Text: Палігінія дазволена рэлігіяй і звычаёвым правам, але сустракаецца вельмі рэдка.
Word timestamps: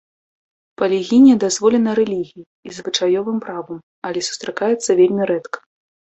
Палігінія 0.81 1.35
дазволена 1.43 1.91
рэлігіяй 1.99 2.47
і 2.71 2.73
звычаёвым 2.79 3.37
правам, 3.45 3.77
але 4.09 4.19
сустракаецца 4.31 4.89
вельмі 5.03 5.23
рэдка. 5.35 5.57